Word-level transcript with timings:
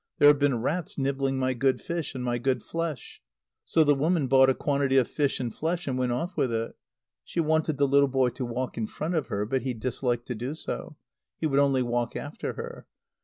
There 0.17 0.29
have 0.29 0.39
been 0.39 0.63
rats 0.63 0.97
nibbling 0.97 1.37
my 1.37 1.53
good 1.53 1.79
fish 1.79 2.15
and 2.15 2.23
my 2.23 2.39
good 2.39 2.63
flesh." 2.63 3.21
So 3.65 3.83
the 3.83 3.93
woman 3.93 4.25
bought 4.27 4.49
a 4.49 4.55
quantity 4.55 4.97
of 4.97 5.07
fish 5.07 5.39
and 5.39 5.53
flesh 5.53 5.85
and 5.87 5.95
went 5.95 6.11
off 6.11 6.35
with 6.35 6.51
it. 6.51 6.73
She 7.23 7.39
wanted 7.39 7.77
the 7.77 7.87
little 7.87 8.07
boy 8.07 8.29
to 8.29 8.43
walk 8.43 8.79
in 8.79 8.87
front 8.87 9.13
of 9.13 9.27
her; 9.27 9.45
but 9.45 9.61
he 9.61 9.75
disliked 9.75 10.25
to 10.25 10.33
do 10.33 10.55
so. 10.55 10.95
He 11.37 11.45
would 11.45 11.59
only 11.59 11.83
walk 11.83 12.15
after 12.15 12.53
her. 12.53 12.87